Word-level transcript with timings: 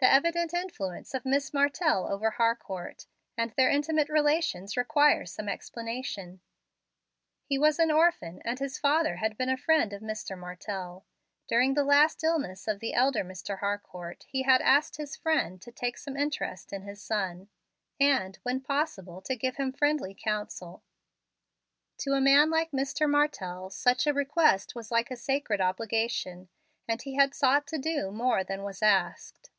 The 0.00 0.12
evident 0.12 0.54
influence 0.54 1.12
of 1.12 1.24
Miss 1.24 1.52
Martell 1.52 2.06
over 2.06 2.30
Harcourt, 2.30 3.06
and 3.36 3.50
their 3.50 3.68
intimate 3.68 4.08
relations 4.08 4.76
require 4.76 5.26
some 5.26 5.48
explanation. 5.48 6.40
He 7.42 7.58
was 7.58 7.80
an 7.80 7.90
orphan, 7.90 8.40
and 8.44 8.60
his 8.60 8.78
father 8.78 9.16
had 9.16 9.36
been 9.36 9.48
a 9.48 9.56
friend 9.56 9.92
of 9.92 10.00
Mr. 10.00 10.38
Martell. 10.38 11.04
During 11.48 11.74
the 11.74 11.82
last 11.82 12.22
illness 12.22 12.68
of 12.68 12.78
the 12.78 12.94
elder 12.94 13.24
Mr. 13.24 13.58
Harcourt, 13.58 14.24
he 14.28 14.42
had 14.42 14.62
asked 14.62 14.98
his 14.98 15.16
friend 15.16 15.60
to 15.62 15.72
take 15.72 15.98
some 15.98 16.16
interest 16.16 16.72
in 16.72 16.82
his 16.82 17.02
son, 17.02 17.48
and, 17.98 18.38
when 18.44 18.60
possible, 18.60 19.20
to 19.22 19.34
give 19.34 19.56
him 19.56 19.72
friendly 19.72 20.14
counsel. 20.14 20.84
To 22.02 22.12
a 22.12 22.20
man 22.20 22.50
like 22.50 22.70
Mr. 22.70 23.10
Martell 23.10 23.68
such 23.68 24.06
a 24.06 24.14
request 24.14 24.76
was 24.76 24.92
like 24.92 25.10
a 25.10 25.16
sacred 25.16 25.60
obligation; 25.60 26.48
and 26.86 27.02
he 27.02 27.16
had 27.16 27.34
sought 27.34 27.66
to 27.66 27.78
do 27.78 28.12
more 28.12 28.44
than 28.44 28.62
was 28.62 28.80
asked. 28.80 29.50